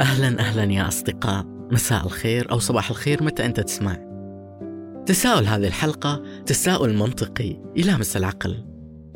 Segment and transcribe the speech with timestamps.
[0.00, 1.44] أهلا أهلا يا أصدقاء.
[1.72, 3.96] مساء الخير أو صباح الخير متى أنت تسمع.
[5.06, 8.64] تساؤل هذه الحلقة تساؤل منطقي يلامس العقل.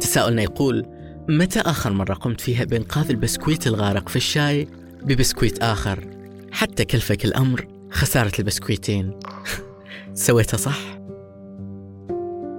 [0.00, 0.86] تساؤلنا يقول
[1.28, 4.68] متى آخر مرة قمت فيها بإنقاذ البسكويت الغارق في الشاي
[5.02, 6.04] ببسكويت آخر؟
[6.52, 9.10] حتى كلفك الأمر خسارة البسكويتين.
[10.14, 10.78] سويتها صح؟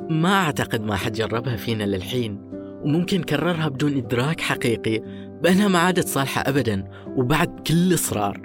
[0.10, 2.42] ما أعتقد ما حد جربها فينا للحين
[2.84, 5.02] وممكن كررها بدون إدراك حقيقي.
[5.44, 8.42] بأنها ما عادت صالحة أبدا وبعد كل إصرار.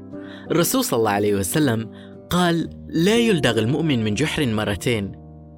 [0.50, 1.90] الرسول صلى الله عليه وسلم
[2.30, 5.12] قال لا يلدغ المؤمن من جحر مرتين.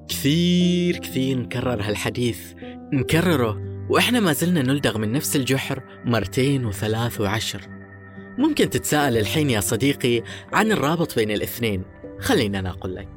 [0.09, 2.53] كثير كثير نكرر هالحديث
[2.93, 3.57] نكرره
[3.89, 7.61] وإحنا ما زلنا نلدغ من نفس الجحر مرتين وثلاث وعشر.
[8.37, 11.83] ممكن تتساءل الحين يا صديقي عن الرابط بين الاثنين.
[12.19, 13.07] خلينا أنا أقول لك.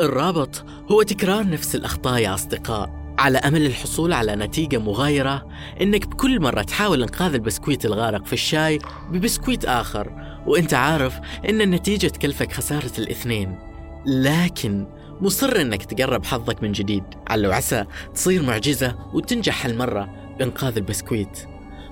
[0.00, 3.01] الرابط هو تكرار نفس الأخطاء يا أصدقاء.
[3.18, 5.46] على أمل الحصول على نتيجة مغايرة
[5.80, 8.78] إنك بكل مرة تحاول إنقاذ البسكويت الغارق في الشاي
[9.10, 10.12] ببسكويت آخر.
[10.46, 13.58] وإنت عارف إن النتيجة تكلفك خسارة الاثنين.
[14.06, 14.86] لكن
[15.20, 17.04] مصر إنك تجرب حظك من جديد.
[17.28, 21.38] على وعسى تصير معجزة وتنجح هالمرة بإنقاذ البسكويت.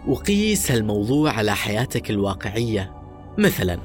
[0.07, 2.95] وقيس هالموضوع على حياتك الواقعية.
[3.39, 3.79] مثلا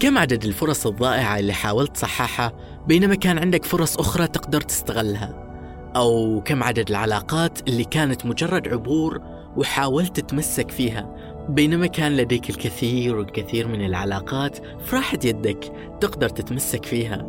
[0.00, 2.52] كم عدد الفرص الضائعة اللي حاولت تصححها
[2.86, 5.49] بينما كان عندك فرص أخرى تقدر تستغلها؟
[5.96, 9.20] أو كم عدد العلاقات اللي كانت مجرد عبور
[9.56, 11.16] وحاولت تتمسك فيها.
[11.48, 17.26] بينما كان لديك الكثير والكثير من العلاقات في راحة يدك تقدر تتمسك فيها.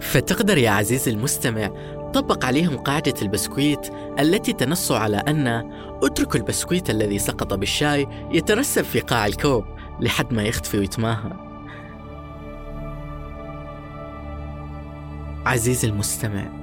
[0.00, 1.70] فتقدر يا عزيزي المستمع
[2.14, 5.70] طبق عليهم قاعدة البسكويت التي تنص على أن
[6.02, 9.64] اترك البسكويت الذي سقط بالشاي يترسب في قاع الكوب
[10.00, 11.32] لحد ما يختفي ويتماهى.
[15.46, 16.61] عزيزي المستمع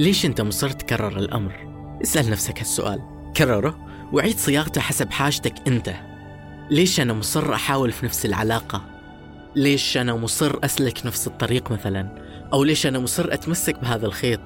[0.00, 1.52] ليش أنت مصر تكرر الأمر؟
[2.02, 3.00] اسأل نفسك هالسؤال
[3.36, 3.78] كرره
[4.12, 5.94] وعيد صياغته حسب حاجتك أنت
[6.70, 8.84] ليش أنا مصر أحاول في نفس العلاقة؟
[9.56, 14.40] ليش أنا مصر أسلك نفس الطريق مثلا؟ أو ليش أنا مصر أتمسك بهذا الخيط؟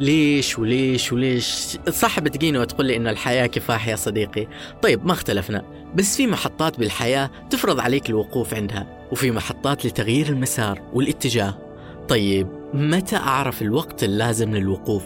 [0.00, 4.48] ليش وليش وليش؟ صح بتجيني وتقول لي إن الحياة كفاح يا صديقي
[4.82, 5.64] طيب ما اختلفنا
[5.94, 11.65] بس في محطات بالحياة تفرض عليك الوقوف عندها وفي محطات لتغيير المسار والاتجاه
[12.08, 15.04] طيب متى أعرف الوقت اللازم للوقوف؟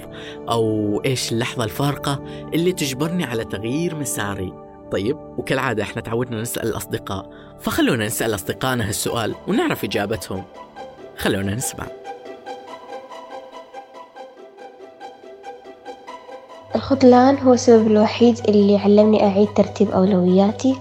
[0.51, 2.25] أو إيش اللحظة الفارقة
[2.55, 4.53] اللي تجبرني على تغيير مساري؟
[4.93, 7.31] طيب وكالعادة إحنا تعودنا نسأل الأصدقاء.
[7.61, 10.45] فخلونا نسأل أصدقائنا هالسؤال ونعرف إجابتهم.
[11.19, 11.87] خلونا نسمع.
[16.75, 20.77] الخذلان هو السبب الوحيد اللي علمني أعيد ترتيب أولوياتي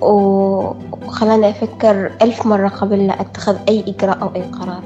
[0.00, 4.82] وخلاني أفكر ألف مرة قبل لا أتخذ أي إجراء أو أي قرار.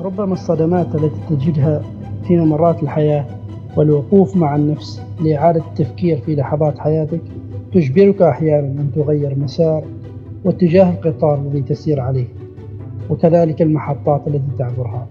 [0.00, 1.82] ربما الصدمات التي تجدها
[2.28, 3.26] في ممرات الحياة
[3.76, 7.20] والوقوف مع النفس لإعادة التفكير في لحظات حياتك
[7.74, 9.84] تجبرك أحيانا أن تغير مسار
[10.44, 12.26] واتجاه القطار الذي تسير عليه
[13.10, 15.06] وكذلك المحطات التي تعبرها.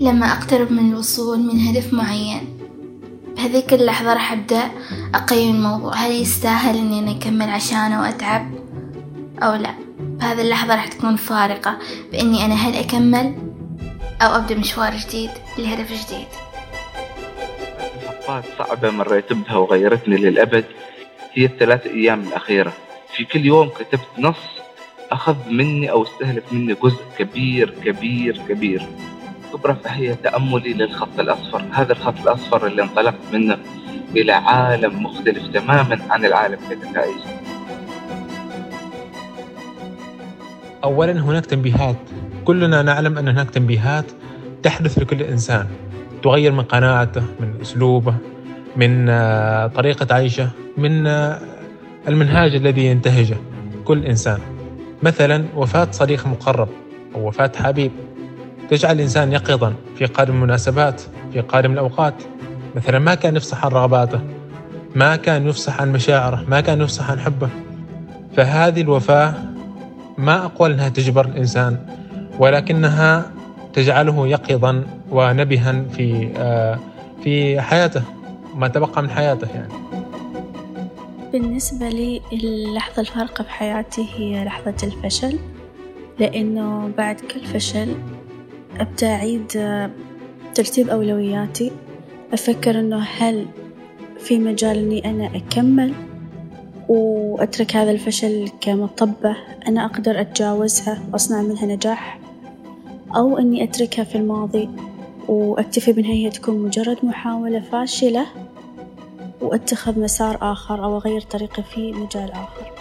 [0.00, 2.40] لما أقترب من الوصول من هدف معين
[3.36, 4.62] بهذيك اللحظة راح أبدأ
[5.14, 5.94] أقيم الموضوع.
[5.94, 8.46] هل يستاهل إني أنا أكمل عشانه وأتعب
[9.42, 9.89] أو لا؟
[10.20, 11.78] بهذه اللحظة راح تكون فارقة
[12.12, 13.34] بإني أنا هل أكمل
[14.22, 16.26] أو أبدأ مشوار جديد لهدف جديد.
[18.06, 20.64] محطات صعبة مريت بها وغيرتني للأبد.
[21.32, 22.72] هي الثلاث أيام الأخيرة.
[23.16, 24.36] في كل يوم كتبت نص
[25.12, 28.86] أخذ مني أو استهلك مني جزء كبير كبير كبير.
[29.52, 31.64] كبرى فهي تأملي للخط الأصفر.
[31.72, 33.58] هذا الخط الأصفر اللي انطلقت منه
[34.16, 37.39] إلى عالم مختلف تماما عن العالم كنتائج
[40.84, 41.96] أولا هناك تنبيهات.
[42.44, 44.04] كلنا نعلم أن هناك تنبيهات
[44.62, 45.66] تحدث لكل إنسان.
[46.22, 48.14] تغير من قناعته من أسلوبه
[48.76, 51.38] من آه، طريقة عيشه من آه،
[52.08, 53.36] المنهاج الذي ينتهجه
[53.84, 54.38] كل إنسان.
[55.02, 56.68] مثلا وفاة صديق مقرب
[57.14, 57.92] أو وفاة حبيب.
[58.70, 61.02] تجعل الإنسان يقظا في قادم المناسبات
[61.32, 62.14] في قادم الأوقات.
[62.76, 64.20] مثلا ما كان يفصح عن رغباته
[64.94, 67.48] ما كان يفصح عن مشاعره ما كان يفصح عن حبه.
[68.36, 69.34] فهذه الوفاة
[70.20, 71.76] ما أقول أنها تجبر الإنسان
[72.38, 73.32] ولكنها
[73.72, 76.78] تجعله يقظا ونبها في آه،
[77.24, 78.02] في حياته
[78.54, 79.72] ما تبقى من حياته يعني.
[81.32, 85.38] بالنسبة لي اللحظة الفارقة في حياتي هي لحظة الفشل
[86.18, 87.94] لأنه بعد كل فشل
[88.80, 89.90] أبدأ أعيد آه،
[90.54, 91.72] ترتيب أولوياتي
[92.32, 93.46] أفكر إنه هل
[94.18, 95.92] في مجال إني أنا أكمل؟
[96.90, 99.36] وأترك هذا الفشل كمطبة.
[99.66, 102.20] أنا أقدر أتجاوزها وأصنع منها نجاح
[103.16, 104.70] أو إني أتركها في الماضي
[105.28, 108.26] وأكتفي بأنها هي تكون مجرد محاولة فاشلة
[109.40, 112.72] وأتخذ مسار آخر أو أغير طريقي في مجال آخر.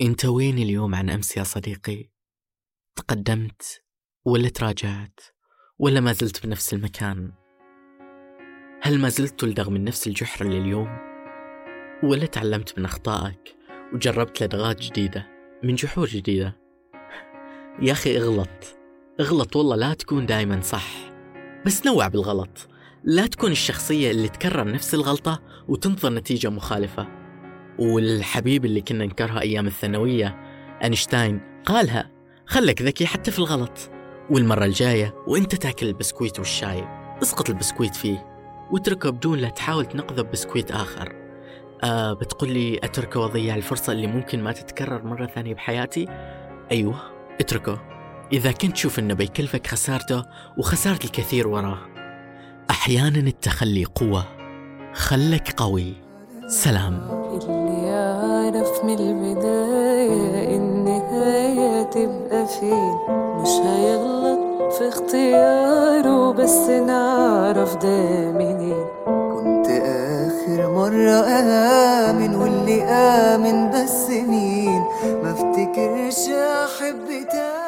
[0.00, 2.10] انت وين اليوم عن أمس يا صديقي.
[2.96, 3.82] تقدمت
[4.24, 5.20] ولا تراجعت
[5.78, 7.39] ولا ما زلت بنفس المكان.
[8.90, 10.88] هل ما زلت تلدغ من نفس الجحر لليوم؟
[12.02, 13.56] ولا تعلمت من أخطائك
[13.94, 15.26] وجربت لدغات جديدة
[15.62, 16.56] من جحور جديدة؟
[17.82, 18.48] يا أخي اغلط
[19.20, 20.86] اغلط والله لا تكون دائما صح.
[21.66, 22.68] بس نوع بالغلط
[23.04, 27.08] لا تكون الشخصية اللي تكرر نفس الغلطة وتنظر نتيجة مخالفة.
[27.78, 30.40] والحبيب اللي كنا نكرهه أيام الثانوية
[30.84, 32.10] أينشتاين قالها
[32.46, 33.90] خلك ذكي حتى في الغلط.
[34.30, 36.84] والمرة الجاية وإنت تاكل البسكويت والشاي
[37.22, 38.39] اسقط البسكويت فيه.
[38.72, 41.12] واتركه بدون لا تحاول تنقذه ببسكويت آخر.
[41.84, 46.08] آه بتقول لي أتركه وأضيع الفرصة اللي ممكن ما تتكرر مرة ثانية بحياتي؟
[46.72, 46.94] أيوة
[47.40, 47.80] اتركه.
[48.32, 50.24] إذا كنت تشوف إنه بيكلفك خسارته
[50.58, 51.78] وخسارة الكثير وراه
[52.70, 54.24] أحيانا التخلي قوة.
[54.94, 55.94] خلك قوي.
[56.46, 56.94] سلام.
[57.42, 62.94] اللي يعرف من البداية النهاية تبقى فين
[63.42, 64.39] مش هيغلط.
[64.80, 74.84] في اختياره بس نعرف ده منين كنت آخر مرة آمن واللي آمن بس مين؟
[75.22, 77.59] ما افتكرش أحب تاني.